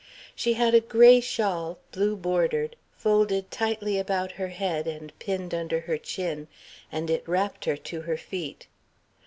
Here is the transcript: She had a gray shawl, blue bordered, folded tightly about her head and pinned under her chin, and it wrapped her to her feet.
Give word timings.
She 0.33 0.53
had 0.53 0.73
a 0.73 0.79
gray 0.81 1.19
shawl, 1.21 1.77
blue 1.91 2.15
bordered, 2.15 2.75
folded 2.97 3.51
tightly 3.51 3.99
about 3.99 4.31
her 4.31 4.47
head 4.47 4.87
and 4.87 5.13
pinned 5.19 5.53
under 5.53 5.81
her 5.81 5.99
chin, 5.99 6.47
and 6.91 7.07
it 7.11 7.21
wrapped 7.27 7.65
her 7.65 7.77
to 7.77 8.01
her 8.01 8.17
feet. 8.17 8.65